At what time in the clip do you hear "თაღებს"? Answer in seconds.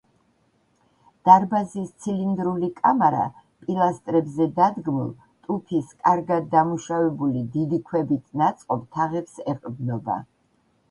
8.97-9.37